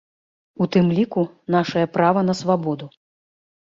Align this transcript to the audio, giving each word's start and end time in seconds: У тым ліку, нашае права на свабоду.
У 0.65 0.67
тым 0.75 0.85
ліку, 1.01 1.27
нашае 1.59 1.85
права 2.01 2.19
на 2.31 2.39
свабоду. 2.43 2.95